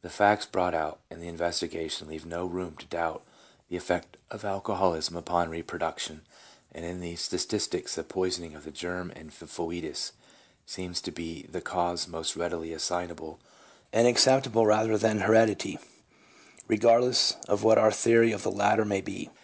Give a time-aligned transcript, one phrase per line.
[0.00, 3.22] The facts brought out in the investigation leave no room to doubt
[3.68, 6.22] the effect of alcoholism upon reproduction,
[6.72, 10.14] and in these statistics the poisoning of the germ and the foetus
[10.66, 13.38] seems to be the cause most readily assignable
[13.92, 15.78] and acceptable, rather than heredity,
[16.66, 19.30] re gardless of what our theory of the latter may be.